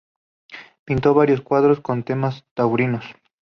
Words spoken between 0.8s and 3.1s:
Pintó varios cuadros con temas taurinos.